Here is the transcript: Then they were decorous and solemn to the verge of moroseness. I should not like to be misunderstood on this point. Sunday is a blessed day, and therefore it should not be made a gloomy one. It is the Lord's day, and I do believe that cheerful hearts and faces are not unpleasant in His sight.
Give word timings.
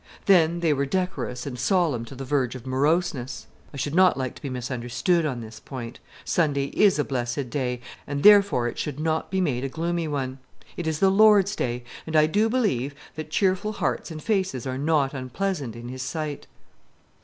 Then 0.25 0.61
they 0.61 0.73
were 0.73 0.87
decorous 0.87 1.45
and 1.45 1.59
solemn 1.59 2.05
to 2.05 2.15
the 2.15 2.25
verge 2.25 2.55
of 2.55 2.65
moroseness. 2.65 3.45
I 3.71 3.77
should 3.77 3.93
not 3.93 4.17
like 4.17 4.33
to 4.33 4.41
be 4.41 4.49
misunderstood 4.49 5.27
on 5.27 5.41
this 5.41 5.59
point. 5.59 5.99
Sunday 6.25 6.69
is 6.73 6.97
a 6.97 7.03
blessed 7.03 7.51
day, 7.51 7.81
and 8.07 8.23
therefore 8.23 8.67
it 8.67 8.79
should 8.79 8.99
not 8.99 9.29
be 9.29 9.39
made 9.39 9.63
a 9.63 9.69
gloomy 9.69 10.07
one. 10.07 10.39
It 10.75 10.87
is 10.87 10.97
the 11.01 11.11
Lord's 11.11 11.55
day, 11.55 11.83
and 12.07 12.15
I 12.15 12.25
do 12.25 12.49
believe 12.49 12.95
that 13.13 13.29
cheerful 13.29 13.73
hearts 13.73 14.09
and 14.09 14.23
faces 14.23 14.65
are 14.65 14.79
not 14.79 15.13
unpleasant 15.13 15.75
in 15.75 15.87
His 15.87 16.01
sight. 16.01 16.47